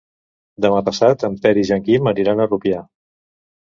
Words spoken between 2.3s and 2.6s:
a